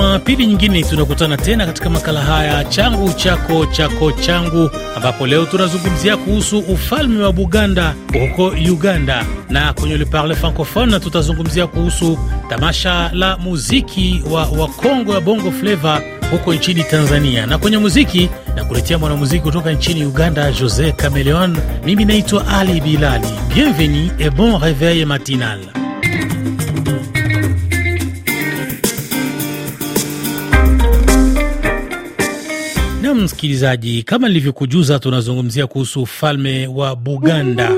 Jumapili 0.00 0.46
nyingine 0.46 0.82
tunakutana 0.82 1.36
tena 1.36 1.66
katika 1.66 1.90
makala 1.90 2.20
haya 2.20 2.64
changu 2.64 3.12
chako 3.12 3.66
chako 3.66 4.12
changu, 4.12 4.70
ambapo 4.96 5.26
leo 5.26 5.44
tunazungumzia 5.46 6.16
kuhusu 6.16 6.58
ufalme 6.58 7.22
wa 7.24 7.32
Buganda 7.32 7.94
huko 8.20 8.46
Uganda, 8.72 9.24
na 9.48 9.72
kwenye 9.72 9.96
Le 9.96 10.04
Parle 10.04 10.34
Francophone 10.34 11.00
tutazungumzia 11.00 11.66
kuhusu 11.66 12.18
tamasha 12.48 13.10
la 13.14 13.36
muziki 13.36 14.22
wa 14.30 14.46
Wakongo 14.46 15.14
ya 15.14 15.20
Bongo 15.20 15.50
fleva 15.50 16.02
huko 16.30 16.54
nchini 16.54 16.84
Tanzania, 16.84 17.46
na 17.46 17.58
kwenye 17.58 17.78
muziki 17.78 18.28
na 18.56 18.64
kuletea 18.64 18.98
mwanamuziki 18.98 19.42
kutoka 19.42 19.72
nchini 19.72 20.04
Uganda, 20.04 20.52
Jose 20.52 20.92
Cameleon. 20.92 21.56
Mimi 21.84 22.04
naitwa 22.04 22.48
Ali 22.48 22.80
Bilali. 22.80 23.28
Bienvenue 23.54 24.10
et 24.18 24.30
bon 24.30 24.58
reveil 24.58 25.06
matinal. 25.06 25.58
Na 33.06 33.14
msikilizaji, 33.14 34.02
kama 34.02 34.28
nilivyokujuza, 34.28 34.98
tunazungumzia 34.98 35.66
kuhusu 35.66 36.02
ufalme 36.02 36.66
wa 36.66 36.96
Buganda. 36.96 37.70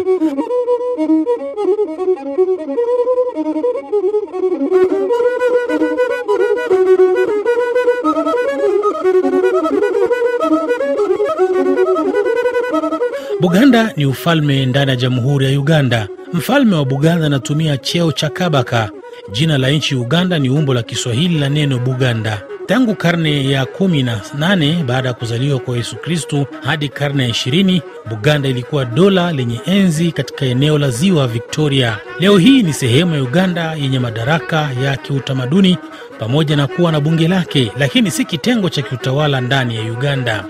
Buganda 13.40 13.92
ni 13.96 14.06
ufalme 14.06 14.66
ndani 14.66 14.90
ya 14.90 14.96
jamhuri 14.96 15.46
ya 15.52 15.60
Uganda. 15.60 16.08
Mfalme 16.32 16.76
wa 16.76 16.84
Buganda 16.84 17.26
anatumia 17.26 17.76
cheo 17.76 18.12
cha 18.12 18.28
Kabaka. 18.30 18.90
Jina 19.32 19.58
la 19.58 19.70
nchi 19.70 19.94
Uganda 19.94 20.38
ni 20.38 20.50
umbo 20.50 20.74
la 20.74 20.82
Kiswahili 20.82 21.38
la 21.38 21.48
neno 21.48 21.78
Buganda. 21.78 22.42
Tangu 22.68 22.94
karne 22.94 23.44
ya 23.50 23.66
kumi 23.66 24.02
na 24.02 24.20
nane 24.34 24.84
baada 24.86 25.08
ya 25.08 25.14
kuzaliwa 25.14 25.58
kwa 25.60 25.76
Yesu 25.76 25.96
Kristu 25.96 26.46
hadi 26.64 26.88
karne 26.88 27.22
ya 27.22 27.28
ishirini 27.28 27.82
Buganda 28.08 28.48
ilikuwa 28.48 28.84
dola 28.84 29.32
lenye 29.32 29.60
enzi 29.66 30.12
katika 30.12 30.46
eneo 30.46 30.78
la 30.78 30.90
ziwa 30.90 31.26
Victoria. 31.26 31.98
Leo 32.20 32.38
hii 32.38 32.62
ni 32.62 32.72
sehemu 32.72 33.14
ya 33.14 33.22
Uganda 33.22 33.74
yenye 33.74 33.98
madaraka 33.98 34.70
ya 34.82 34.96
kiutamaduni 34.96 35.78
pamoja 36.18 36.56
na 36.56 36.66
kuwa 36.66 36.92
na 36.92 37.00
bunge 37.00 37.28
lake, 37.28 37.72
lakini 37.78 38.10
si 38.10 38.24
kitengo 38.24 38.68
cha 38.68 38.82
kiutawala 38.82 39.40
ndani 39.40 39.76
ya 39.76 39.82
Uganda. 39.92 40.44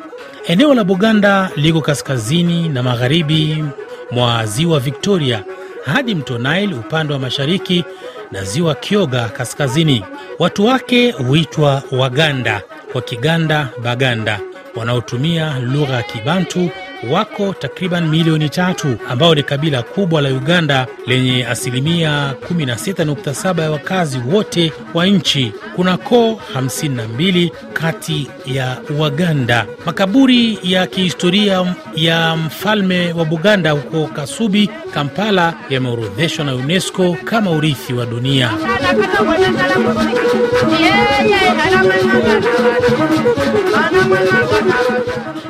Eneo 0.46 0.74
la 0.74 0.84
Buganda 0.84 1.50
liko 1.56 1.80
kaskazini 1.80 2.68
na 2.68 2.82
magharibi 2.82 3.64
mwa 4.10 4.46
ziwa 4.46 4.80
Victoria 4.80 5.44
hadi 5.84 6.14
mto 6.14 6.38
Nile 6.38 6.74
upande 6.74 7.12
wa 7.12 7.18
mashariki 7.18 7.84
na 8.32 8.44
ziwa 8.44 8.74
Kyoga 8.74 9.28
kaskazini. 9.28 10.04
Watu 10.38 10.64
wake 10.66 11.10
huitwa 11.10 11.82
Waganda, 11.92 12.62
kwa 12.92 13.02
Kiganda 13.02 13.68
Baganda, 13.82 14.40
wanaotumia 14.76 15.58
lugha 15.58 15.94
ya 15.94 16.02
Kibantu 16.02 16.70
wako 17.10 17.52
takriban 17.58 18.08
milioni 18.08 18.48
tatu 18.48 18.96
ambao 19.08 19.34
ni 19.34 19.42
kabila 19.42 19.82
kubwa 19.82 20.22
la 20.22 20.28
Uganda 20.28 20.86
lenye 21.06 21.46
asilimia 21.46 22.34
16.7 22.54 23.62
ya 23.62 23.70
wakazi 23.70 24.18
wote 24.32 24.72
wa 24.94 25.06
nchi. 25.06 25.52
Kuna 25.76 25.96
koo 25.96 26.40
52 26.56 27.50
kati 27.72 28.30
ya 28.46 28.76
Waganda. 28.98 29.66
Makaburi 29.86 30.58
ya 30.62 30.86
kihistoria 30.86 31.74
ya 31.94 32.36
mfalme 32.36 33.12
wa 33.12 33.24
Buganda 33.24 33.70
huko 33.70 34.06
Kasubi, 34.06 34.70
Kampala, 34.94 35.54
yameorodheshwa 35.70 36.44
na 36.44 36.54
UNESCO 36.54 37.16
kama 37.24 37.50
urithi 37.50 37.92
wa 37.92 38.06
dunia. 38.06 38.50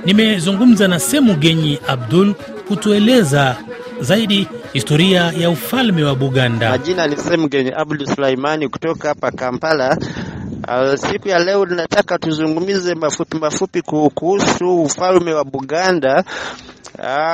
Nimezungumza 0.04 0.88
na 0.88 0.98
Semugenyi 1.38 1.78
Abdul 1.86 2.34
kutueleza 2.68 3.56
zaidi 4.00 4.48
historia 4.72 5.32
ya 5.38 5.50
ufalme 5.50 6.04
wa 6.04 6.14
Buganda. 6.14 6.70
Majina 6.70 7.06
ni 7.06 7.16
Semugenyi 7.16 7.70
Abdul 7.76 8.06
Sulaimani 8.06 8.68
kutoka 8.68 9.08
hapa 9.08 9.30
Kampala. 9.30 9.96
Uh, 10.68 10.94
siku 10.94 11.28
ya 11.28 11.38
leo 11.38 11.66
nataka 11.66 12.18
tuzungumze 12.18 12.94
mafupi 12.94 13.38
mafupi 13.38 13.82
kuhusu 14.14 14.82
ufalme 14.82 15.32
wa 15.34 15.44
Buganda. 15.44 16.24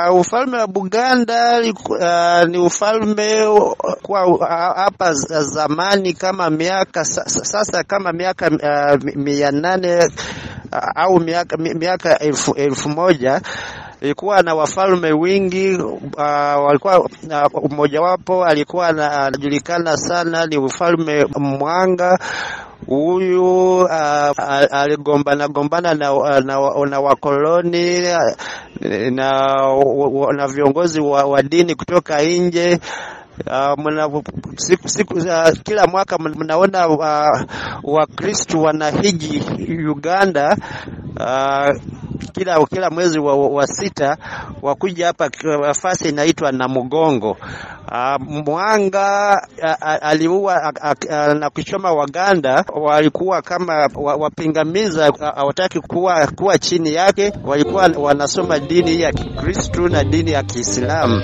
Uh, 0.09 0.19
ufalme 0.19 0.57
wa 0.57 0.67
Buganda 0.67 1.59
uh, 1.89 2.49
ni 2.49 2.57
ufalme 2.57 3.45
kwa 4.01 4.47
hapa 4.75 5.09
uh, 5.11 5.41
zamani 5.41 6.13
kama 6.13 6.49
miaka 6.49 7.05
sasa 7.05 7.83
kama 7.83 8.13
miaka 8.13 8.47
uh, 8.47 9.15
mia 9.15 9.51
nane 9.51 9.97
uh, 9.97 10.89
au 10.95 11.19
miaka, 11.19 11.57
miaka 11.57 12.19
elfu, 12.19 12.53
elfu 12.55 12.89
moja 12.89 13.41
ilikuwa 14.05 14.41
na 14.41 14.55
wafalme 14.55 15.11
wingi 15.11 15.75
uh, 15.77 16.65
walikuwa 16.65 17.09
mmojawapo 17.69 18.37
uh, 18.39 18.47
alikuwa 18.47 18.87
anajulikana 18.87 19.97
sana 19.97 20.45
ni 20.45 20.57
ufalme 20.57 21.25
Mwanga. 21.37 22.19
Huyu 22.87 23.77
uh, 23.79 23.89
aligombana 24.71 25.47
gombana 25.47 25.93
na, 25.93 26.39
na, 26.41 26.59
na 26.89 26.99
wakoloni 26.99 27.99
na, 29.11 29.41
na 30.31 30.47
viongozi 30.47 30.99
wa, 31.01 31.23
wa 31.23 31.41
dini 31.43 31.75
kutoka 31.75 32.21
nje. 32.21 32.79
Uh, 33.47 33.77
muna, 33.77 34.09
siku, 34.57 34.89
siku, 34.89 35.13
uh, 35.13 35.49
kila 35.63 35.87
mwaka 35.87 36.17
mnaona 36.17 36.87
Wakristu 37.83 38.57
uh, 38.59 38.63
wanahiji 38.65 39.43
Uganda 39.89 40.57
uh, 41.19 41.75
kila 42.33 42.65
kila 42.65 42.89
mwezi 42.89 43.19
wa, 43.19 43.35
wa 43.47 43.67
sita 43.67 44.17
wakuja 44.61 45.07
hapa 45.07 45.29
nafasi 45.61 46.09
inaitwa 46.09 46.51
Namugongo. 46.51 47.37
Uh, 47.91 48.21
Mwanga 48.21 49.41
uh, 49.63 49.73
aliua 50.01 50.73
na 51.39 51.49
kuchoma 51.49 51.91
Waganda 51.91 52.65
walikuwa 52.73 53.41
kama 53.41 53.89
wapingamiza, 53.95 55.11
hawataki 55.35 55.79
kuwa, 55.79 56.27
kuwa 56.27 56.57
chini 56.57 56.93
yake. 56.93 57.33
Walikuwa 57.43 57.89
wanasoma 57.97 58.59
dini 58.59 59.01
ya 59.01 59.11
Kikristu 59.13 59.89
na 59.89 60.03
dini 60.03 60.31
ya 60.31 60.43
Kiislamu. 60.43 61.21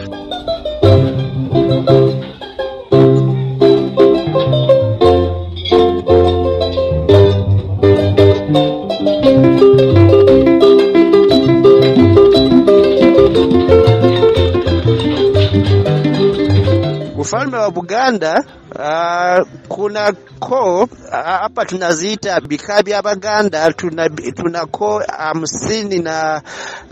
Ufalme 17.32 17.58
wa 17.58 17.72
Buganda 17.72 18.44
uh, 18.82 19.48
kuna 19.68 20.14
koo 20.40 20.88
hapa 21.12 21.62
uh, 21.62 21.68
tunaziita 21.68 22.42
bikabi 22.42 22.94
Abaganda. 22.94 23.74
Tuna, 23.74 24.10
tuna 24.10 24.66
koo 24.66 25.00
hamsini 25.18 26.00
na, 26.00 26.42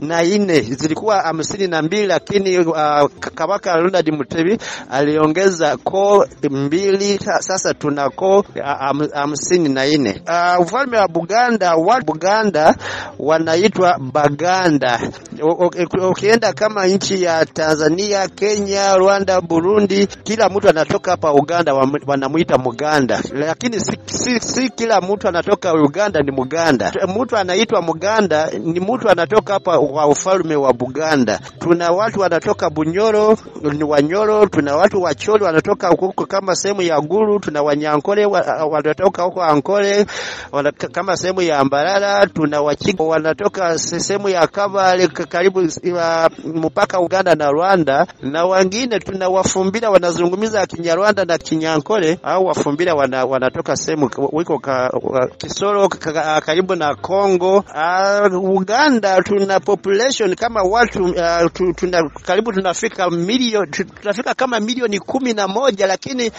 na 0.02 0.24
ine 0.24 0.62
zilikuwa 0.62 1.22
hamsini 1.22 1.68
na 1.68 1.82
mbili 1.82 2.08
lakini 2.08 2.58
uh, 2.60 3.06
Kabaka 3.36 3.76
Ronald 3.78 4.10
Mutebi 4.12 4.58
aliongeza 4.90 5.78
koo 5.78 6.26
mbili, 6.50 7.20
sasa 7.40 7.74
tuna 7.74 8.10
koo 8.10 8.44
hamsini 9.14 9.70
na 9.70 9.86
ine. 9.86 10.22
Uh, 10.28 10.62
ufalme 10.66 10.98
wa 10.98 11.08
Buganda 11.08 11.76
wa 11.76 12.02
Buganda 12.02 12.76
wanaitwa 13.20 14.00
Baganda. 14.14 15.00
Ukienda 16.10 16.54
kama 16.54 16.88
nchi 16.88 17.24
ya 17.24 17.46
Tanzania, 17.46 18.28
Kenya, 18.28 18.96
Rwanda, 18.96 19.42
Burundi, 19.42 20.08
kila 20.08 20.50
mtu 20.50 20.70
anatoka 20.70 21.12
hapa 21.12 21.34
Uganda 21.34 21.74
wanamuita 22.08 22.58
Muganda, 22.58 23.22
lakini 23.34 23.80
si, 23.80 23.98
si, 24.06 24.40
si 24.40 24.70
kila 24.70 25.02
mtu 25.02 25.28
anatoka 25.28 25.74
Uganda 25.74 26.22
ni 26.22 26.32
Muganda. 26.32 26.92
Mtu 27.20 27.38
anaitwa 27.38 27.82
Muganda 27.82 28.50
ni 28.64 28.80
mtu 28.80 29.10
anatoka 29.10 29.54
hapa 29.54 29.80
wa 29.80 30.08
ufalme 30.08 30.56
wa 30.56 30.74
Buganda. 30.74 31.40
Tuna 31.60 31.92
watu 31.92 32.20
wanatoka 32.20 32.70
Bunyoro 32.70 33.38
ni 33.74 33.84
Wanyoro, 33.84 34.46
tuna 34.46 34.76
watu 34.76 35.02
Wacholi 35.02 35.44
wanatoka 35.44 35.88
huko 35.88 36.26
kama 36.26 36.56
sehemu 36.56 36.82
ya 36.82 37.02
Gulu, 37.02 37.40
tuna 37.40 37.62
Wanyankole 37.62 38.26
wanatoka 38.72 39.24
huko 39.24 39.44
Ankole 39.44 40.06
kama 40.92 41.18
sehemu 41.18 41.42
ya 41.42 41.64
Mbarara, 41.66 42.28
tuna 42.28 42.62
Wachiga 42.62 43.04
wanatoka 43.04 43.78
sehemu 43.80 44.30
ya 44.30 44.48
Kabale 44.48 45.08
karibu 45.08 45.68
mpaka 46.46 47.00
Uganda 47.00 47.36
na 47.36 47.52
Rwanda, 47.52 48.08
na 48.22 48.46
wengine 48.46 49.00
tuna 49.00 49.30
Wafumbira 49.30 49.90
wanazungumza 49.90 50.66
Kinyarwanda 50.66 51.26
na 51.26 51.38
Kinya 51.38 51.59
Wanyankole 51.64 52.20
au 52.24 52.46
Wafumbira 52.46 52.94
wana, 52.96 53.26
wanatoka 53.26 53.76
sehemu 53.76 54.10
wiko 54.32 54.60
ka, 54.60 54.92
Kisoro 55.38 55.90
ka, 55.90 56.42
karibu 56.42 56.76
na 56.76 56.96
Kongo. 56.96 57.58
Uh, 57.58 58.56
Uganda 58.56 59.22
tuna 59.22 59.60
population 59.60 60.36
kama 60.36 60.64
watu 60.64 61.04
uh, 61.04 61.74
tuna, 61.76 62.10
karibu 62.10 62.54
tunafika 62.54 63.10
milioni 63.10 63.68
tunafika 64.02 64.34
kama 64.34 64.60
milioni 64.60 65.00
kumi 65.00 65.34
na 65.34 65.48
moja 65.48 65.88
lakini 65.88 66.32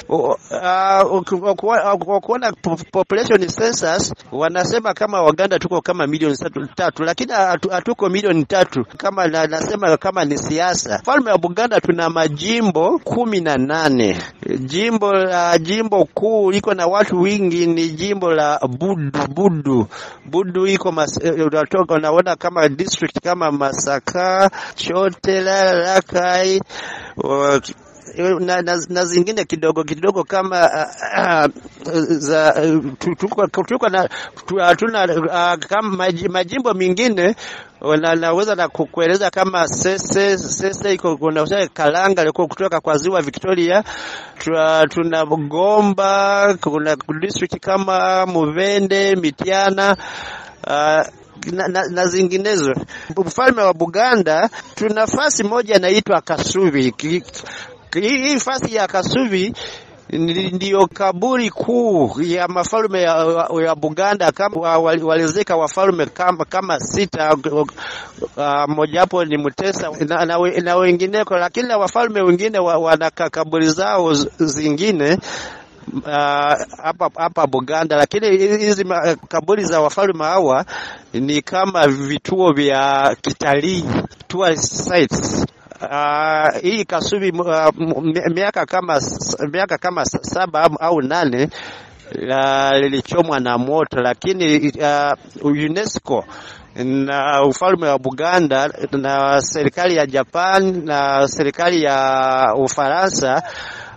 kuona 2.20 2.52
population 2.92 3.46
census 3.48 4.12
wanasema 4.32 4.94
kama 4.94 5.22
Waganda 5.22 5.58
tuko 5.58 5.80
kama 5.80 6.06
milioni 6.06 6.36
tatu, 6.74 7.02
lakini 7.04 7.32
hatuko 7.70 8.08
milioni 8.08 8.44
tatu 8.44 8.84
kama 8.96 9.26
na, 9.26 9.46
nasema 9.46 9.96
kama 9.96 10.24
ni 10.24 10.38
siasa. 10.38 11.00
Falme 11.04 11.30
ya 11.30 11.38
Buganda 11.38 11.80
tuna 11.80 12.10
majimbo 12.10 12.98
kumi 12.98 13.40
na 13.40 13.56
nane. 13.56 14.18
Jimbo 14.58 15.09
la 15.12 15.58
jimbo 15.58 16.04
kuu 16.04 16.50
liko 16.50 16.74
na 16.74 16.86
watu 16.86 17.20
wingi 17.20 17.66
ni 17.66 17.88
jimbo 17.88 18.32
la 18.32 18.58
Budu 18.68 19.26
Budu. 19.34 19.86
Budu 20.26 20.66
iko 20.66 20.94
unatoka 21.46 21.94
unaona 21.94 22.36
kama 22.36 22.68
district 22.68 23.20
kama 23.22 23.52
Masaka, 23.52 24.50
Chote, 24.74 25.40
Lalakai 25.40 26.60
uh, 27.16 27.58
na, 28.40 28.62
na, 28.62 28.76
na 28.88 29.04
zingine 29.04 29.44
kidogo 29.44 29.84
kidogo 29.84 30.24
kama 30.24 30.70
uh, 30.70 31.44
uh, 31.86 32.02
za 32.02 32.54
tuko 33.66 33.88
na 33.88 34.08
hatuna 34.58 35.04
uh, 35.04 35.64
kama 35.68 36.08
majimbo 36.30 36.74
mengine 36.74 37.34
na 38.00 38.14
naweza 38.14 38.54
na 38.54 38.68
kukueleza 38.68 39.30
kama 39.30 39.68
Sese 39.68 40.38
Sese 40.38 40.94
iko 40.94 41.16
kuna 41.16 41.46
Kalanga 41.74 42.24
liko 42.24 42.46
kutoka 42.46 42.80
kwa 42.80 42.96
ziwa 42.98 43.22
Victoria. 43.22 43.84
Tuna 44.90 45.24
Gomba, 45.26 46.54
kuna 46.60 46.96
district 47.20 47.60
kama 47.60 48.26
Muvende, 48.26 49.16
Mitiana 49.16 49.96
uh, 50.66 51.06
na, 51.52 51.68
na, 51.68 51.88
na 51.88 52.06
zinginezo. 52.06 52.74
Mfalme 53.16 53.62
wa 53.62 53.74
Buganda 53.74 54.50
tuna 54.74 54.94
nafasi 54.94 55.44
moja 55.44 55.76
inaitwa 55.76 56.20
Kasubi. 56.20 56.94
Hii 57.94 58.38
fasi 58.40 58.74
ya 58.74 58.86
Kasubi 58.86 59.54
ndiyo 60.52 60.86
kaburi 60.86 61.50
kuu 61.50 62.12
ya 62.22 62.48
mafalme 62.48 63.02
ya, 63.02 63.46
ya 63.64 63.74
Buganda 63.74 64.32
kama 64.32 64.78
walizika 64.78 65.56
wafalme 65.56 66.06
kama, 66.06 66.44
kama 66.44 66.80
sita. 66.80 67.36
Uh, 68.36 68.68
mojawapo 68.68 69.24
ni 69.24 69.36
Mutesa 69.36 69.90
na, 70.08 70.24
na, 70.24 70.36
na 70.62 70.76
wengineko, 70.76 71.36
lakini 71.36 71.68
wafalme 71.74 72.20
wengine 72.22 72.58
wana 72.58 73.10
kaburi 73.10 73.68
zao 73.70 74.14
zingine 74.38 75.18
hapa 76.82 77.06
uh, 77.06 77.12
hapa 77.16 77.46
Buganda, 77.46 77.96
lakini 77.96 78.36
hizi 78.38 78.84
kaburi 79.28 79.64
za 79.64 79.80
wafalme 79.80 80.24
hawa 80.24 80.64
ni 81.12 81.42
kama 81.42 81.88
vituo 81.88 82.52
vya 82.52 83.16
kitalii 83.22 83.84
tourist 84.28 84.74
sites. 84.74 85.46
Uh, 85.80 86.60
hii 86.62 86.84
Kasubi 86.84 87.30
uh, 87.30 87.68
miaka 88.34 88.66
kama 88.66 89.00
miaka 89.52 89.78
kama 89.78 90.04
saba 90.04 90.70
au 90.80 91.00
nane 91.02 91.48
lilichomwa 92.80 93.40
na 93.40 93.58
moto, 93.58 94.00
lakini 94.00 94.68
uh, 94.68 95.46
UNESCO 95.46 96.24
na 96.84 97.42
ufalme 97.44 97.88
wa 97.88 97.98
Buganda 97.98 98.70
na 98.92 99.40
serikali 99.42 99.96
ya 99.96 100.06
Japan 100.06 100.84
na 100.84 101.28
serikali 101.28 101.82
ya 101.82 102.54
Ufaransa 102.56 103.42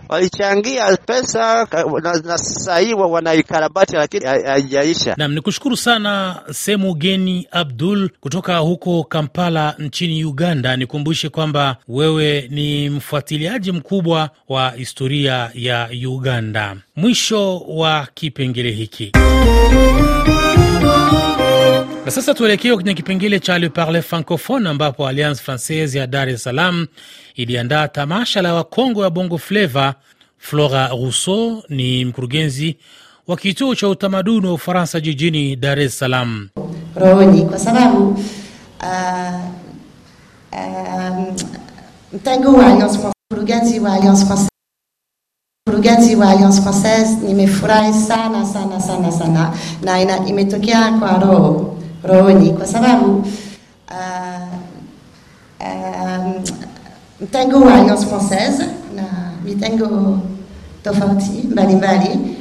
walichangia 0.08 0.96
pesa 0.96 1.66
na, 2.02 2.12
na 2.24 2.38
sasa 2.38 2.78
hii 2.78 2.94
wanaikarabati 2.94 3.96
lakini 3.96 4.24
haijaisha. 4.26 5.14
Nam 5.18 5.32
ni 5.34 5.40
kushukuru 5.40 5.76
sana 5.76 6.40
Semu 6.52 6.94
Geni 6.94 7.48
Abdul 7.50 8.10
kutoka 8.20 8.58
huko 8.58 9.04
Kampala 9.04 9.74
nchini 9.78 10.24
Uganda. 10.24 10.76
Nikumbushe 10.76 11.28
kwamba 11.28 11.76
wewe 11.88 12.48
ni 12.50 12.90
mfuatiliaji 12.90 13.72
mkubwa 13.72 14.30
wa 14.48 14.70
historia 14.70 15.50
ya 15.54 15.88
Uganda. 16.08 16.76
Mwisho 16.96 17.58
wa 17.58 18.08
kipengele 18.14 18.70
hiki 18.70 19.12
na 22.04 22.10
sasa 22.10 22.34
tuelekee 22.34 22.74
kwenye 22.74 22.94
kipengele 22.94 23.40
cha 23.40 23.58
Le 23.58 23.68
Parle 23.68 24.02
Francophone 24.02 24.68
ambapo 24.68 25.08
Alliance 25.08 25.42
Francaise 25.42 25.98
ya 25.98 26.06
Dar 26.06 26.28
es 26.28 26.42
Salaam 26.42 26.86
iliandaa 27.34 27.88
tamasha 27.88 28.42
la 28.42 28.54
wakongwe 28.54 29.02
wa 29.02 29.10
Bongo 29.10 29.38
fleva. 29.38 29.94
Flora 30.38 30.88
Rousseau 30.88 31.62
ni 31.68 32.04
mkurugenzi 32.04 32.76
wa 33.26 33.36
kituo 33.36 33.74
cha 33.74 33.88
utamaduni 33.88 34.46
wa 34.46 34.52
Ufaransa 34.52 35.00
jijini 35.00 35.56
Dar 35.56 35.80
es 35.80 35.98
Salaam. 35.98 36.48
rohoni 36.96 37.42
kwa 37.42 37.58
sababu 37.58 38.08
uh, 38.08 39.40
uh, 40.52 41.34
mtengo 42.12 42.52
wa 42.52 42.68
mkurugenzi 42.68 43.80
wa 43.80 43.92
mkurugenzi 45.70 46.16
wa 46.16 46.28
Alliance 46.30 46.60
Francaise, 46.62 47.16
nimefurahi 47.26 47.92
sana 47.92 48.46
sana 48.46 48.80
sana 48.80 49.12
sana 49.12 49.54
na 49.82 50.26
imetokea 50.26 50.92
kwa 50.92 51.18
roho 51.18 51.74
rohoni 52.04 52.50
kwa 52.50 52.66
sababu 52.66 53.16
uh, 53.90 54.44
uh, 55.60 56.42
mtengo 57.20 57.58
wa 57.60 57.74
Alliance 57.74 58.06
Francaise 58.06 58.62
na 58.96 59.02
mitengo 59.44 60.18
tofauti 60.84 61.30
mbalimbali, 61.50 62.36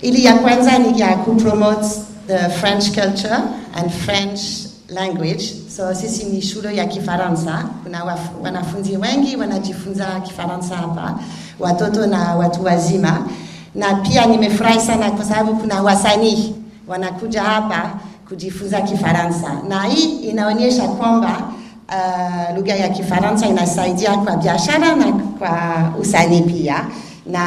ili 0.00 0.24
ya 0.24 0.34
kwanza 0.34 0.78
ni 0.78 1.00
ya 1.00 1.16
kupromote 1.16 1.86
the 2.26 2.38
French 2.48 2.84
culture 2.84 3.36
and 3.76 3.90
French 3.90 4.40
language. 4.88 5.54
So 5.76 5.94
sisi 5.94 6.24
ni 6.24 6.42
shule 6.42 6.76
ya 6.76 6.84
Kifaransa, 6.86 7.64
kuna 7.82 8.04
wanafunzi 8.42 8.96
wengi 8.96 9.36
wanajifunza 9.36 10.06
Kifaransa 10.20 10.76
hapa, 10.76 11.18
watoto 11.58 12.06
na 12.06 12.34
watu 12.34 12.64
wazima, 12.64 13.26
na 13.74 13.94
pia 13.94 14.26
nimefurahi 14.26 14.80
sana 14.80 15.10
kwa 15.10 15.24
sababu 15.24 15.54
kuna 15.56 15.82
wasanii 15.82 16.54
wanakuja 16.88 17.42
hapa 17.42 17.90
kujifunza 18.28 18.80
Kifaransa, 18.80 19.62
na 19.68 19.82
hii 19.82 20.04
inaonyesha 20.28 20.88
kwamba 20.88 21.42
uh, 21.88 22.56
lugha 22.56 22.74
ya 22.74 22.88
Kifaransa 22.88 23.46
inasaidia 23.46 24.16
kwa 24.16 24.36
biashara 24.36 24.96
na 24.96 25.12
kwa 25.12 25.92
usanii 26.00 26.40
pia, 26.40 26.84
na 27.26 27.40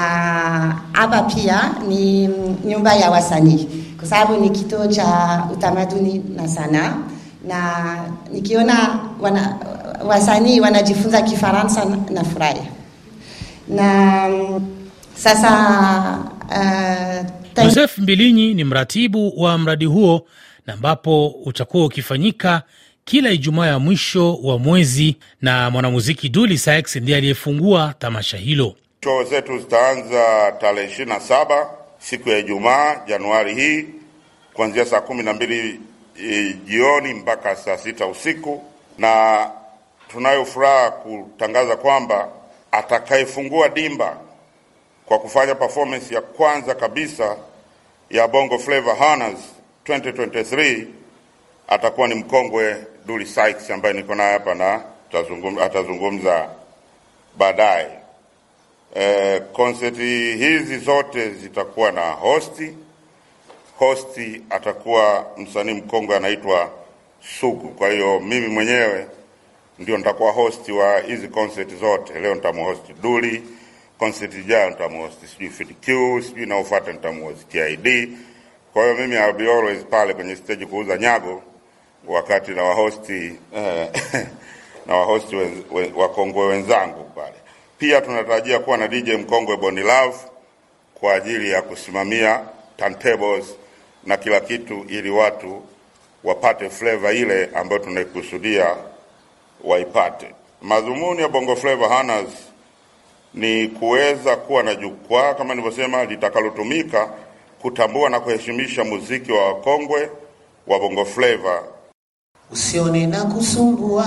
hapa 0.92 1.22
pia 1.22 1.72
ni 1.88 2.28
nyumba 2.66 2.94
ya 2.96 3.12
wasanii. 3.12 3.68
Kwa 4.00 4.08
sababu 4.08 4.38
ni 4.38 4.50
kituo 4.50 4.88
cha 4.88 5.44
utamaduni 5.54 6.24
na 6.36 6.48
sanaa, 6.48 6.94
na 7.48 7.74
nikiona 8.34 9.00
wana, 9.22 9.56
wasanii 10.06 10.60
wanajifunza 10.60 11.22
Kifaransa 11.22 11.86
na 12.10 12.24
furahi 12.24 12.62
na 13.68 14.30
sasa 15.16 15.50
uh, 16.50 17.64
Joseph 17.64 17.98
Mbilinyi 17.98 18.54
ni 18.54 18.64
mratibu 18.64 19.34
wa 19.42 19.58
mradi 19.58 19.86
huo 19.86 20.22
na 20.70 20.74
ambapo 20.74 21.28
utakuwa 21.28 21.86
ukifanyika 21.86 22.64
kila 23.06 23.30
Ijumaa 23.32 23.68
ya 23.68 23.80
mwisho 23.80 24.36
wa 24.36 24.60
mwezi, 24.60 25.18
na 25.42 25.70
mwanamuziki 25.70 26.30
Duli 26.30 26.58
Sax 26.58 26.96
ndiye 26.96 27.18
aliyefungua 27.18 27.94
tamasha 28.00 28.38
hilo. 28.38 28.76
Show 29.04 29.24
zetu 29.24 29.60
zitaanza 29.60 30.52
tarehe 30.62 30.88
ishirini 30.88 31.12
na 31.14 31.20
saba 31.20 31.70
siku 32.00 32.30
ya 32.30 32.38
Ijumaa 32.38 32.96
Januari 33.08 33.56
hii 33.56 33.86
kuanzia 34.54 34.86
saa 34.86 35.02
kumi 35.02 35.24
na 35.24 35.34
mbili 35.34 35.80
e, 36.24 36.54
jioni 36.66 37.14
mpaka 37.14 37.56
saa 37.56 37.78
sita 37.78 38.08
usiku, 38.08 38.64
na 38.98 39.48
tunayo 40.08 40.46
furaha 40.46 40.92
kutangaza 40.92 41.76
kwamba 41.76 42.30
atakayefungua 42.72 43.70
dimba 43.70 44.18
kwa 45.06 45.20
kufanya 45.20 45.56
performance 45.56 46.16
ya 46.16 46.22
kwanza 46.22 46.76
kabisa 46.76 47.38
ya 48.10 48.28
Bongo 48.28 48.60
Flava 48.60 48.94
Honors 48.94 49.40
2023 49.98 50.86
atakuwa 51.68 52.08
ni 52.08 52.16
mkongwe 52.16 52.76
Duli 53.06 53.26
Sykes 53.26 53.72
ambaye 53.72 53.94
niko 53.94 54.16
naye 54.16 54.34
hapa 54.34 54.56
na 54.56 54.82
atazungumza 55.62 56.50
baadaye. 57.38 57.90
E, 58.96 59.40
konseti 59.40 60.36
hizi 60.38 60.78
zote 60.78 61.30
zitakuwa 61.30 61.92
na 61.92 62.12
hosti. 62.12 62.74
Hosti 63.78 64.42
atakuwa 64.50 65.28
msanii 65.38 65.74
mkongwe 65.74 66.16
anaitwa 66.16 66.72
Sugu. 67.40 67.68
Kwa 67.70 67.90
hiyo 67.90 68.20
mimi 68.20 68.48
mwenyewe 68.48 69.08
ndio 69.80 69.98
nitakuwa 69.98 70.32
hosti 70.32 70.72
wa 70.72 71.00
hizi 71.00 71.28
konseti 71.28 71.76
zote. 71.76 72.20
Leo 72.20 72.36
nitamhosti 72.36 72.94
Duli, 72.94 73.44
konseti 73.98 74.40
ijayo 74.40 74.70
nitamhosti 74.70 75.28
sijui 75.28 75.50
FDQ, 75.50 75.86
sijui 76.24 76.44
inaofuata 76.44 76.92
nitamhosti 76.92 77.46
TID. 77.46 78.10
Kwa 78.74 78.84
hiyo 78.84 78.96
mimi 78.96 79.16
I'll 79.16 79.34
be 79.34 79.52
always 79.54 79.84
pale 79.86 80.14
kwenye 80.14 80.36
stage 80.36 80.66
kuuza 80.66 80.98
nyago 80.98 81.44
wakati 82.08 82.52
na 82.52 82.64
wahosti 82.64 83.34
eh, 83.56 83.90
na 84.88 84.96
wahosti 84.96 85.36
wakongwe 85.96 86.46
wenzangu 86.46 87.04
pale. 87.16 87.34
Pia 87.78 88.02
tunatarajia 88.02 88.60
kuwa 88.60 88.78
na 88.78 88.88
DJ 88.88 89.10
mkongwe 89.10 89.58
Boni 89.58 89.82
Love 89.82 90.18
kwa 90.96 91.14
ajili 91.14 91.52
ya 91.52 91.62
kusimamia 91.62 92.40
turntables 92.78 93.46
na 94.04 94.18
kila 94.18 94.40
kitu, 94.40 94.86
ili 94.90 95.10
watu 95.10 95.64
wapate 96.24 96.70
flavor 96.70 97.16
ile 97.16 97.50
ambayo 97.56 97.80
tunaikusudia 97.82 98.76
waipate. 99.64 100.34
Madhumuni 100.62 101.22
ya 101.22 101.28
Bongo 101.28 101.56
Flava 101.56 101.98
Hunters 101.98 102.34
ni 103.34 103.68
kuweza 103.68 104.36
kuwa 104.36 104.64
na 104.64 104.76
jukwaa 104.76 105.34
kama 105.34 105.56
nilivyosema, 105.56 106.06
litakalotumika 106.06 107.10
kutambua 107.62 108.10
na 108.10 108.20
kuheshimisha 108.20 108.84
muziki 108.84 109.32
wa 109.32 109.48
wakongwe 109.48 110.10
wa 110.68 110.80
Bongo 110.80 111.06
Flava. 111.06 111.64
Usione 112.52 113.08
na 113.08 113.24
kusumbua, 113.26 114.06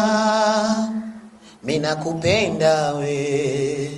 mina 1.62 1.88
nakupenda 1.88 2.92
we, 2.92 3.90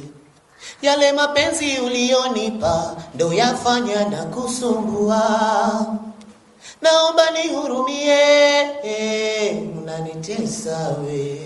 yale 0.82 1.12
mapenzi 1.12 1.78
ulionipa 1.78 2.96
ndo 3.14 3.32
yafanya 3.32 4.08
na 4.08 4.24
kusumbua, 4.24 5.20
naomba 6.82 7.30
nihurumie, 7.30 8.18
unanitesa 9.82 10.96
we 11.08 11.40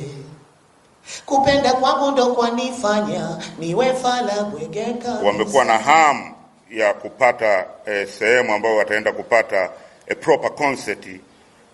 kupenda 1.27 1.73
kwangu 1.73 2.11
ndo 2.11 2.27
kwanifanya 2.27 3.38
niwe 3.59 3.95
fala 3.95 4.43
bwegeka. 4.43 5.12
Wamekuwa 5.12 5.65
na 5.65 5.79
hamu 5.79 6.35
ya 6.71 6.95
kupata 6.95 7.67
eh, 7.87 8.09
sehemu 8.09 8.53
ambayo 8.55 8.77
wataenda 8.77 9.13
kupata 9.13 9.71
eh, 10.07 10.17
proper 10.21 10.55
concert 10.55 11.07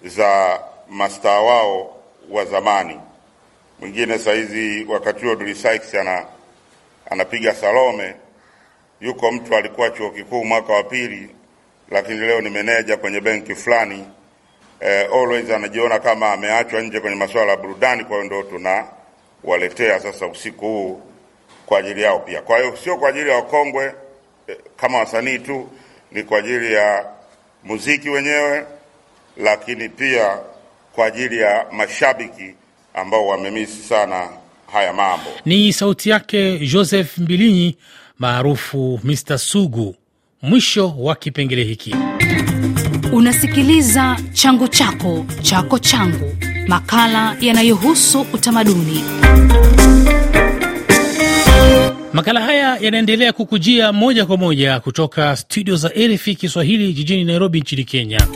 za 0.04 0.60
mastaa 0.90 1.40
wao 1.40 1.96
wa 2.30 2.44
zamani. 2.44 3.00
Mwingine 3.80 4.18
saizi 4.18 4.84
wakati 4.88 5.24
huo 5.24 5.34
Dully 5.36 5.54
Sykes 5.54 5.94
ana 5.94 6.26
anapiga 7.10 7.54
Salome, 7.54 8.14
yuko 9.00 9.32
mtu 9.32 9.56
alikuwa 9.56 9.90
chuo 9.90 10.10
kikuu 10.10 10.44
mwaka 10.44 10.72
wa 10.72 10.82
pili, 10.82 11.30
lakini 11.90 12.18
leo 12.18 12.40
ni 12.40 12.50
meneja 12.50 12.96
kwenye 12.96 13.20
benki 13.20 13.54
fulani 13.54 14.06
eh, 14.80 15.08
always 15.14 15.50
anajiona 15.50 15.98
kama 15.98 16.32
ameachwa 16.32 16.80
nje 16.80 17.00
kwenye 17.00 17.16
masuala 17.16 17.50
ya 17.50 17.56
burudani. 17.56 18.04
Kwa 18.04 18.16
hiyo 18.16 18.24
ndio 18.26 18.42
tuna 18.42 18.84
waletea 19.44 20.00
sasa 20.00 20.26
usiku 20.26 20.66
huu 20.66 21.00
kwa 21.66 21.78
ajili 21.78 22.02
yao 22.02 22.18
pia. 22.18 22.42
Kwa 22.42 22.58
hiyo 22.58 22.76
sio 22.76 22.96
kwa 22.96 23.08
ajili 23.08 23.30
ya 23.30 23.36
wakongwe 23.36 23.94
kama 24.76 24.98
wasanii 24.98 25.38
tu, 25.38 25.68
ni 26.12 26.22
kwa 26.22 26.38
ajili 26.38 26.72
ya 26.74 27.04
muziki 27.64 28.08
wenyewe, 28.08 28.64
lakini 29.36 29.88
pia 29.88 30.38
kwa 30.92 31.06
ajili 31.06 31.38
ya 31.38 31.66
mashabiki 31.72 32.54
ambao 32.94 33.26
wamemisi 33.26 33.82
sana 33.82 34.28
haya 34.72 34.92
mambo. 34.92 35.30
Ni 35.44 35.72
sauti 35.72 36.10
yake 36.10 36.58
Joseph 36.58 37.18
Mbilinyi 37.18 37.76
maarufu 38.18 39.00
Mr 39.04 39.38
Sugu. 39.38 39.96
Mwisho 40.42 40.94
wa 40.98 41.14
kipengele 41.16 41.64
hiki. 41.64 41.96
Unasikiliza 43.12 44.16
changu 44.32 44.68
chako 44.68 45.26
chako 45.42 45.78
changu, 45.78 46.36
makala 46.68 47.36
yanayohusu 47.40 48.26
utamaduni. 48.32 49.04
Makala 52.14 52.40
haya 52.40 52.76
yanaendelea 52.80 53.32
kukujia 53.32 53.92
moja 53.92 54.26
kwa 54.26 54.36
moja 54.36 54.80
kutoka 54.80 55.36
studio 55.36 55.76
za 55.76 55.88
RFI 55.88 56.34
Kiswahili 56.34 56.92
jijini 56.92 57.24
Nairobi 57.24 57.60
nchini 57.60 57.84
Kenya. 57.84 58.26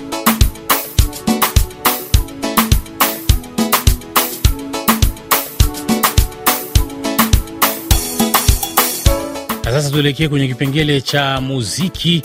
Na 9.65 9.71
sasa 9.73 9.91
tuelekee 9.91 10.29
kwenye 10.29 10.49
kipengele 10.49 11.01
cha 11.01 11.41
muziki, 11.41 12.23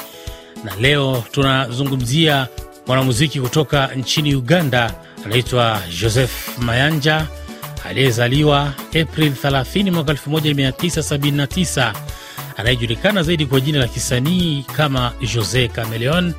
na 0.64 0.76
leo 0.76 1.24
tunazungumzia 1.32 2.48
mwanamuziki 2.88 3.40
kutoka 3.42 3.88
nchini 3.88 4.36
Uganda, 4.36 4.94
anaitwa 5.26 5.82
Joseph 6.02 6.58
Mayanja 6.60 7.28
aliyezaliwa 7.90 8.74
April 9.02 9.32
30 9.44 9.92
mwaka 9.92 10.14
1979 10.14 11.94
anayejulikana 12.58 13.24
zaidi 13.24 13.46
kwa 13.46 13.60
jina 13.60 13.80
la 13.80 13.88
kisanii 13.88 14.66
kama 14.78 15.12
Jose 15.36 15.68
Cameleon 15.68 16.34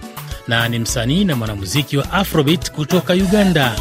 na 0.49 0.69
ni 0.69 0.79
msanii 0.79 1.25
na 1.25 1.37
mwanamuziki 1.37 1.97
wa 1.97 2.13
Afrobeat 2.13 2.71
kutoka 2.71 3.13
Uganda. 3.13 3.77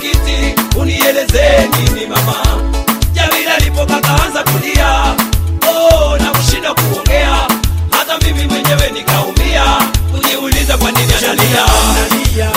Kiti, 0.00 0.54
unieleze 0.80 1.68
nini 1.78 2.06
mama. 2.06 2.36
Jamila 3.12 3.54
alipoka 3.56 4.00
kaanza 4.00 4.42
kulia, 4.44 5.14
analia. 11.30 11.64
analia, 11.64 12.50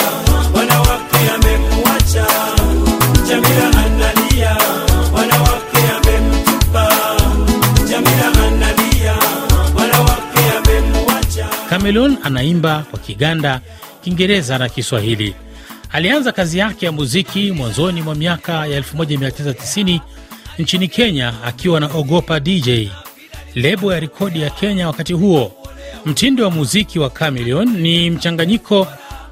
anaimba 12.22 12.84
kwa 12.90 12.98
Kiganda, 12.98 13.60
Kiingereza 14.04 14.58
na 14.58 14.68
Kiswahili. 14.68 15.34
Alianza 15.92 16.32
kazi 16.32 16.58
yake 16.58 16.86
ya 16.86 16.92
muziki 16.92 17.52
mwanzoni 17.52 18.02
mwa 18.02 18.14
miaka 18.14 18.66
ya 18.66 18.80
1990 18.80 20.00
nchini 20.58 20.88
Kenya 20.88 21.32
akiwa 21.44 21.80
na 21.80 21.86
Ogopa 21.86 22.40
DJ, 22.40 22.88
lebo 23.54 23.92
ya 23.92 24.00
rekodi 24.00 24.42
ya 24.42 24.50
Kenya 24.50 24.86
wakati 24.86 25.12
huo. 25.12 25.59
Mtindo 26.06 26.44
wa 26.44 26.50
muziki 26.50 26.98
wa 26.98 27.10
Chameleon 27.10 27.68
ni 27.68 28.10
mchanganyiko 28.10 28.86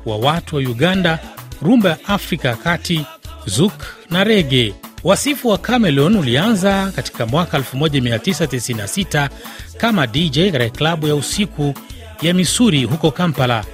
wa 0.06 0.16
watu 0.16 0.56
wa 0.56 0.62
Uganda, 0.62 1.18
rumba 1.62 1.88
ya 1.90 1.98
Afrika 2.04 2.48
ya 2.48 2.56
Kati, 2.56 3.04
zouk 3.46 3.72
na 4.10 4.24
rege. 4.24 4.74
Wasifu 5.04 5.48
wa 5.48 5.58
Chameleon 5.58 6.16
ulianza 6.16 6.92
katika 6.96 7.26
mwaka 7.26 7.58
1996 7.58 9.28
kama 9.76 10.06
DJ 10.06 10.38
katika 10.52 10.70
klabu 10.70 11.08
ya 11.08 11.14
usiku 11.14 11.74
ya 12.22 12.34
Misuri 12.34 12.84
huko 12.84 13.10
Kampala. 13.10 13.64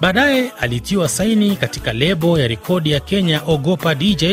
Baadaye 0.00 0.52
alitiwa 0.60 1.08
saini 1.08 1.56
katika 1.56 1.92
lebo 1.92 2.38
ya 2.38 2.48
rekodi 2.48 2.90
ya 2.90 3.00
Kenya 3.00 3.40
Ogopa 3.46 3.94
DJ, 3.94 4.24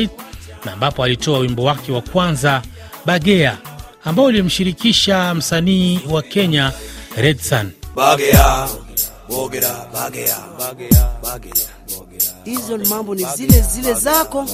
na 0.66 0.74
ambapo 0.74 1.04
alitoa 1.04 1.40
wimbo 1.40 1.64
wake 1.64 1.92
wa 1.92 2.02
kwanza 2.02 2.62
Bagea, 3.06 3.58
ambao 4.06 4.26
ulimshirikisha 4.26 5.36
msanii 5.36 6.00
wa 6.10 6.22
Kenya 6.22 6.72
Redsan. 7.18 7.72
Bagea, 7.96 8.68
bogera, 9.28 9.88
bagea, 9.94 10.38
bagea, 10.58 11.08
hizo 12.46 12.78
ni 12.78 12.90
mambo 12.90 13.16
ni 13.16 13.26
zile 13.36 13.62
zile 13.62 13.94
zako. 13.94 14.46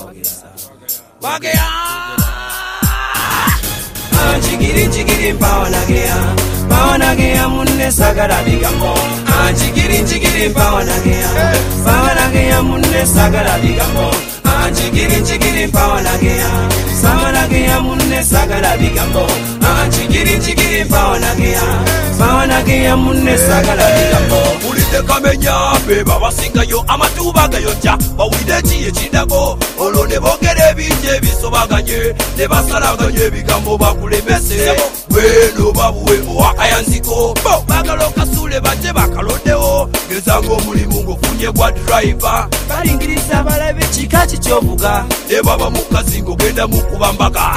Bagea. 1.21 1.65
Chigiri 4.49 4.87
chigiri 4.87 5.33
mpawanagea 5.33 6.35
pawanagea 6.69 7.49
munne 7.49 7.91
Ah, 9.27 9.53
chigiri 9.53 10.03
chigiri 10.03 10.49
mpawanagea 10.49 11.29
pawanagea 11.85 12.63
munne 12.63 13.05
sagala 13.05 13.59
bigambo 14.65 14.71
Ah, 14.71 14.71
chigiri 14.71 15.21
chigiri 15.21 15.67
mpawanagea 15.67 16.49
pawanagea 17.03 17.79
munne 17.81 18.23
sagala 18.23 18.77
bigambo. 18.77 19.27
Ah, 19.61 19.89
chigiri 19.89 20.39
chigiri 20.39 20.83
mpawanagea 20.83 21.61
pawanagea 22.19 22.97
munne 22.97 23.37
sagala 23.37 23.83
bigambo. 23.91 24.69
Ulidde 24.69 25.01
kamenya 25.07 25.53
be 25.87 26.03
babasingayo 26.03 26.83
amatuba 26.87 27.47
gayonja 27.47 27.97
bawulidde 28.17 28.61
ki 28.61 28.87
ekiddako 28.87 29.57
olwo 29.79 30.07
ne 30.07 30.19
boogera 30.19 30.69
ebingi 30.71 31.07
ebisobaganye 31.17 32.15
ne 32.37 32.47
basalaganya 32.47 33.23
ebigambo 33.23 33.77
bakulemese. 33.77 34.75
Bweno 35.09 35.71
babuwe 35.71 36.19
owakayanziko 36.29 37.33
bo 37.43 37.63
bagala 37.67 38.07
okasuule 38.07 38.59
bajje 38.59 38.93
bakalondewo 38.93 39.89
gezanga 40.09 40.53
omulimu 40.53 41.03
ng'ofunye 41.03 41.51
gwa 41.51 41.71
driva 41.71 42.49
balingiriza 42.69 43.43
balabe 43.43 43.85
kika 43.85 44.25
kikyovuga 44.25 44.54
ne 45.29 45.41
baba 45.43 45.69
mukazi 45.69 46.21
ng'ogenda 46.21 46.67
mu 46.67 46.81
kuba 46.81 47.13
mbaga 47.13 47.55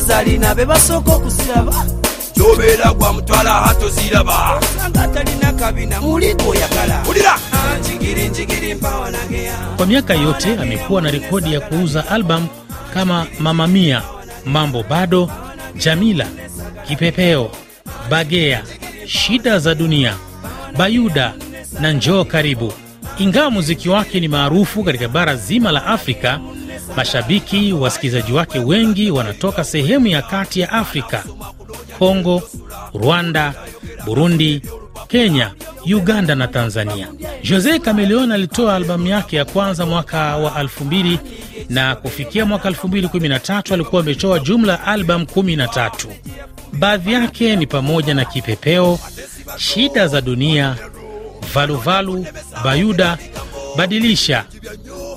zalina 0.00 0.54
be 0.54 0.64
basooka 0.64 1.12
okuziraba. 1.14 1.72
Kyobeera 2.34 2.92
gwa 2.94 3.12
mutwala 3.12 3.50
hatoziraba 3.52 4.60
talina 5.14 5.52
kabina 5.52 6.00
ulira 6.02 7.38
mpawanagea 8.74 9.54
Kwa 9.76 9.86
miaka 9.86 10.14
yote 10.14 10.56
amekuwa 10.58 11.02
na 11.02 11.10
rekodi 11.10 11.52
ya 11.54 11.60
kuuza 11.60 12.08
albamu 12.08 12.48
kama 12.94 13.26
mamamia 13.38 14.02
Mambo 14.46 14.82
Bado, 14.82 15.30
Jamila, 15.76 16.26
Kipepeo, 16.88 17.50
Bagea, 18.10 18.62
Shida 19.06 19.58
za 19.58 19.74
Dunia, 19.74 20.16
Bayuda 20.76 21.32
na 21.80 21.92
Njoo 21.92 22.24
Karibu. 22.24 22.72
Ingawa 23.22 23.50
muziki 23.50 23.88
wake 23.88 24.20
ni 24.20 24.28
maarufu 24.28 24.84
katika 24.84 25.08
bara 25.08 25.36
zima 25.36 25.72
la 25.72 25.86
Afrika, 25.86 26.40
Mashabiki 26.96 27.72
wasikilizaji 27.72 28.32
wake 28.32 28.58
wengi 28.58 29.10
wanatoka 29.10 29.64
sehemu 29.64 30.06
ya 30.06 30.22
kati 30.22 30.60
ya 30.60 30.72
Afrika, 30.72 31.24
Kongo, 31.98 32.42
Rwanda, 32.94 33.54
Burundi, 34.04 34.62
Kenya, 35.08 35.50
Uganda 35.94 36.34
na 36.34 36.48
Tanzania. 36.48 37.08
Jose 37.50 37.78
Chameleone 37.78 38.34
alitoa 38.34 38.74
albamu 38.76 39.06
yake 39.06 39.36
ya 39.36 39.44
kwanza 39.44 39.86
mwaka 39.86 40.36
wa 40.36 40.50
2000 40.62 41.18
na 41.68 41.96
kufikia 41.96 42.44
mwaka 42.46 42.70
2013 42.70 43.74
alikuwa 43.74 44.02
ametoa 44.02 44.38
jumla 44.38 44.72
ya 44.72 44.84
albamu 44.86 45.24
13. 45.24 45.90
Baadhi 46.72 47.12
yake 47.12 47.56
ni 47.56 47.66
pamoja 47.66 48.14
na 48.14 48.24
Kipepeo, 48.24 48.98
Shida 49.56 50.08
za 50.08 50.20
Dunia, 50.20 50.76
Valuvalu, 51.54 52.26
Bayuda, 52.64 53.18
Badilisha, 53.76 54.44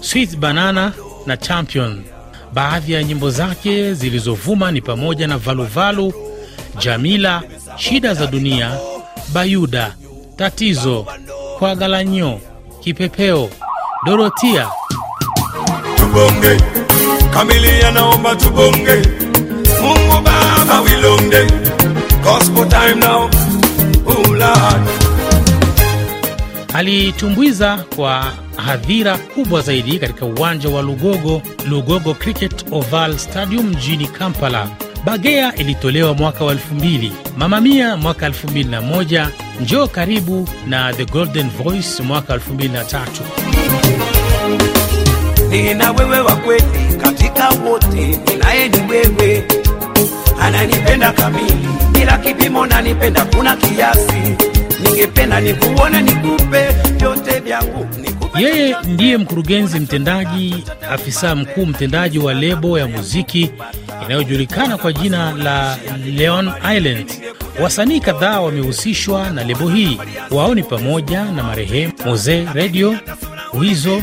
Sweet 0.02 0.38
Banana 0.38 0.94
na 1.26 1.38
Champion. 1.38 2.04
Baadhi 2.54 2.94
ya 2.94 3.04
nyimbo 3.04 3.30
zake 3.30 3.94
zilizovuma 3.94 4.72
ni 4.72 4.82
pamoja 4.82 5.28
na 5.28 5.38
Valuvalu, 5.38 6.14
Jamila, 6.80 7.42
Shida 7.76 8.14
za 8.14 8.28
Dunia, 8.28 8.78
Bayuda, 9.34 9.96
Tatizo, 10.36 11.06
Kwagalanyo, 11.60 12.40
Kipepeo, 12.80 13.50
Dorotia. 14.06 14.68
tubonge 15.98 16.62
kamilia 17.34 17.92
naomba 17.92 18.36
tubonge 18.36 18.96
mungu 19.82 20.22
baba 20.24 20.82
wilonge 20.82 21.46
gospel 22.24 22.68
time 22.70 22.96
now 22.96 23.30
Alitumbuiza 26.76 27.78
kwa 27.96 28.34
hadhira 28.56 29.18
kubwa 29.18 29.62
zaidi 29.62 30.00
katika 30.00 30.26
uwanja 30.26 30.70
wa 30.70 30.82
Lugogo, 30.82 31.42
Lugogo 31.70 32.14
Cricket 32.14 32.66
Oval 32.72 33.18
Stadium 33.18 33.66
mjini 33.70 34.08
Kampala. 34.08 34.68
Bagea 35.06 35.56
ilitolewa 35.56 36.14
mwaka 36.14 36.46
wa 36.46 36.54
2000, 36.54 37.12
Mama 37.38 37.62
Mia 37.62 37.98
mwaka 37.98 38.28
2001, 38.30 39.28
Njoo 39.62 39.88
Karibu 39.88 40.50
na 40.68 40.94
The 40.94 41.06
Golden 41.06 41.50
Voice 41.50 42.04
mwaka 42.04 42.34
2003. 42.36 43.06
nina 45.50 45.92
wewe 45.92 46.20
wa 46.20 46.36
kweli 46.36 46.98
katika 47.02 47.50
wote, 47.50 48.20
ninaye 48.28 48.70
ni 48.70 48.78
wewe, 48.92 49.48
ananipenda 50.42 51.12
kamili 51.12 51.68
bila 51.92 52.18
kipimo, 52.18 52.66
nanipenda 52.66 53.26
kuna 53.26 53.56
kiasi. 53.56 54.36
Ningependa 55.00 55.42
nikuone, 55.42 56.02
nikupe 56.02 56.68
vyote 56.98 57.40
vyangu, 57.40 57.88
Yeye 58.40 58.76
ndiye 58.84 59.18
mkurugenzi 59.18 59.80
mtendaji, 59.80 60.64
afisa 60.92 61.36
mkuu 61.36 61.66
mtendaji 61.66 62.20
wa 62.20 62.34
lebo 62.34 62.80
ya 62.80 62.88
muziki 62.88 63.52
inayojulikana 64.06 64.78
kwa 64.78 64.94
jina 64.94 65.32
la 65.32 65.78
Leon 66.06 66.52
Island. 66.78 67.12
Wasanii 67.62 68.00
kadhaa 68.00 68.40
wamehusishwa 68.40 69.30
na 69.30 69.44
lebo 69.44 69.70
hii. 69.70 70.00
Wao 70.32 70.56
ni 70.56 70.64
pamoja 70.64 71.24
na 71.26 71.44
marehemu 71.44 71.94
Mose 72.06 72.48
Radio, 72.54 72.96
Wizo, 73.54 74.02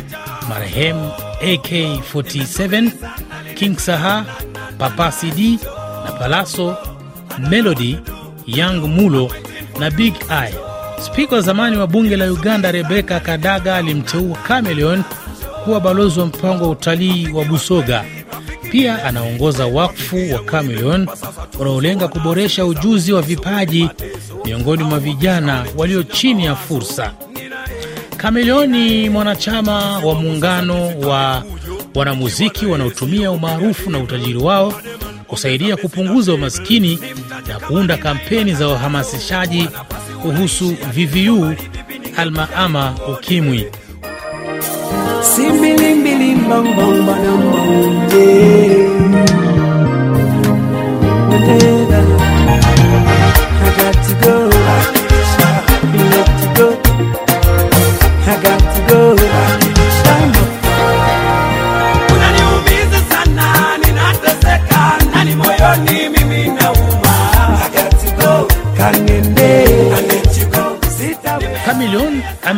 marehemu 0.49 1.11
AK47, 1.42 2.90
King 3.54 3.78
Saha, 3.78 4.25
Papa 4.78 5.12
CD 5.12 5.58
na 6.04 6.12
Palaso, 6.12 6.76
Melody, 7.38 7.99
Young 8.46 8.80
Mulo 8.88 9.30
na 9.80 9.90
Big 9.90 10.14
Eye. 10.30 10.71
Spika 11.00 11.34
wa 11.37 11.40
zamani 11.42 11.76
wa 11.76 11.87
bunge 11.87 12.16
la 12.16 12.32
Uganda 12.32 12.72
Rebeka 12.72 13.20
Kadaga 13.20 13.76
alimteua 13.76 14.38
Chameleone 14.49 15.02
kuwa 15.64 15.80
balozi 15.80 16.20
wa 16.20 16.26
mpango 16.26 16.64
wa 16.64 16.70
utalii 16.70 17.28
wa 17.32 17.44
Busoga. 17.44 18.04
Pia 18.70 19.04
anaongoza 19.04 19.66
wakfu 19.66 20.16
wa 20.16 20.50
Chameleone 20.50 21.06
unaolenga 21.58 22.08
kuboresha 22.08 22.64
ujuzi 22.64 23.12
wa 23.12 23.22
vipaji 23.22 23.88
miongoni 24.44 24.82
mwa 24.84 24.99
vijana 25.00 25.64
walio 25.76 26.02
chini 26.02 26.44
ya 26.44 26.56
fursa. 26.56 27.12
Chameleone 28.22 28.78
ni 29.00 29.08
mwanachama 29.11 29.99
wa 29.99 30.14
muungano 30.14 30.99
wa 31.00 31.42
wanamuziki 31.94 32.66
wanaotumia 32.66 33.30
umaarufu 33.30 33.90
na 33.90 33.99
utajiri 33.99 34.38
wao 34.38 34.75
kusaidia 35.26 35.76
kupunguza 35.76 36.34
umaskini 36.34 36.98
na 37.48 37.59
kuunda 37.61 37.96
kampeni 37.96 38.55
za 38.55 38.68
uhamasishaji 38.68 39.68
kuhusu 40.22 40.76
VVU, 40.94 41.54
almaama 42.16 42.94
ukimwi. 43.12 43.66
I 53.64 53.68
got. 56.56 57.32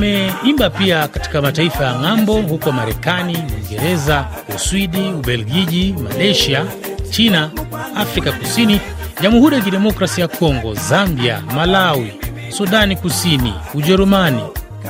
Ameimba 0.08 0.70
pia 0.70 1.08
katika 1.08 1.42
mataifa 1.42 1.84
ya 1.84 1.94
ng'ambo 2.00 2.34
huko 2.34 2.72
Marekani, 2.72 3.38
Uingereza, 3.56 4.24
Uswidi, 4.56 4.98
Ubelgiji, 5.00 5.94
Malaysia, 6.02 6.64
China, 7.10 7.50
Afrika 7.96 8.32
Kusini, 8.32 8.80
Jamhuri 9.22 9.56
ya 9.56 9.62
Kidemokrasia 9.62 10.22
ya 10.22 10.28
Kongo, 10.28 10.74
Zambia, 10.74 11.42
Malawi, 11.54 12.12
Sudani 12.48 12.96
Kusini, 12.96 13.54
Ujerumani, 13.74 14.40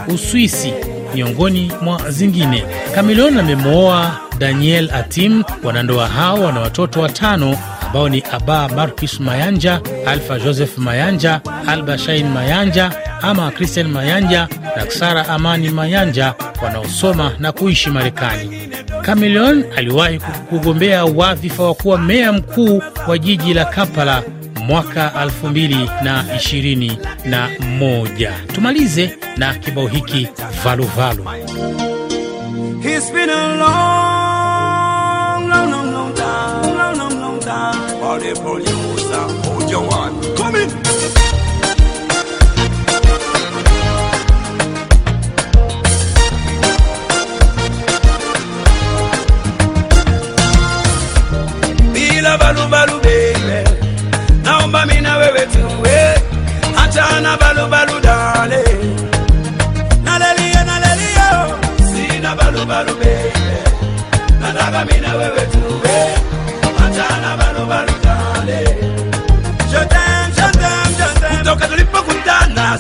Uswisi, 0.09 0.73
miongoni 1.15 1.73
mwa 1.83 2.11
zingine. 2.11 2.65
Chameleone 2.95 3.41
amemwoa 3.41 4.17
Daniel 4.39 4.91
Atim. 4.95 5.45
Wanandoa 5.65 6.09
hao 6.09 6.41
wana 6.41 6.61
watoto 6.61 7.01
watano 7.01 7.59
ambao 7.87 8.09
ni 8.09 8.23
Aba 8.33 8.69
Marcus 8.69 9.21
Mayanja, 9.21 9.81
Alfa 10.07 10.39
Joseph 10.39 10.79
Mayanja, 10.79 11.41
Alba 11.67 11.99
Shain 11.99 12.29
Mayanja 12.29 12.93
ama 13.23 13.51
Christian 13.51 13.89
Mayanja 13.89 14.49
na 14.77 14.91
Sara 14.91 15.29
Amani 15.29 15.69
Mayanja 15.69 16.35
wanaosoma 16.63 17.33
na 17.39 17.53
kuishi 17.53 17.91
Marekani. 17.91 18.69
Chameleone 19.07 19.65
aliwahi 19.77 20.19
kugombea 20.49 21.05
wadhifa 21.05 21.63
wa 21.63 21.75
kuwa 21.75 21.99
meya 21.99 22.33
mkuu 22.33 22.83
wa 23.09 23.19
jiji 23.19 23.55
la 23.55 23.65
Kampala 23.65 24.23
mwaka 24.67 25.13
2021. 25.47 28.33
Tumalize 28.55 29.19
na 29.37 29.55
kibao 29.55 29.87
hiki 29.87 30.29
valuvalu. 30.65 31.25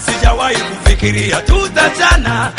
Sijawahi 0.07 0.57
kufikiria 0.57 1.40
tutachana, 1.40 2.53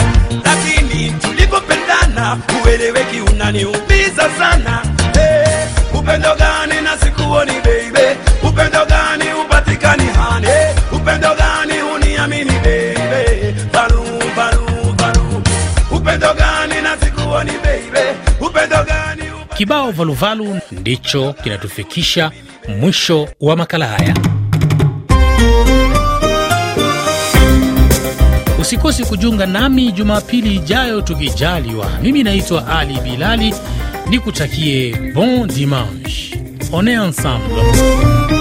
lakini 0.46 1.12
tulipopendana 1.12 2.38
ueleweki 2.66 3.22
unaniumiza 3.22 4.30
sana. 4.38 4.82
Hey, 5.14 6.00
upendo 6.00 6.36
gani 6.36 6.82
na 6.82 6.98
sikuoni 6.98 7.52
baby, 7.52 8.18
upendo 8.44 8.86
gani 8.86 9.24
upatikani 9.46 10.04
hani, 10.06 10.48
upendo 10.92 11.30
gani 11.36 11.82
uniamini 11.96 12.52
baby, 12.52 13.56
Baru, 13.74 14.04
baru, 14.36 14.94
baru. 14.98 15.42
upendo 15.92 16.34
gani 16.34 16.82
na 16.82 16.98
sikuoni 16.98 17.52
baby, 17.52 18.08
upendo 18.42 18.76
gani 18.84 19.22
upatikani 19.32 19.58
Kibao 19.58 19.92
valuvalu 19.92 20.60
ndicho 20.72 21.34
kinatufikisha 21.44 22.32
mwisho 22.80 23.28
wa 23.42 23.56
makala 23.56 23.88
haya. 23.88 24.16
Usikosi 28.66 29.04
kujiunga 29.06 29.46
nami 29.46 29.92
Jumapili 29.92 30.56
ijayo 30.56 31.02
tukijaliwa. 31.02 31.88
Mimi 32.02 32.24
naitwa 32.24 32.68
Ali 32.80 33.00
Bilali, 33.00 33.54
nikutakie 34.10 34.96
bon 35.14 35.48
dimanche. 35.48 36.40
On 36.72 36.88
est 36.88 37.00
ensemble. 37.00 38.35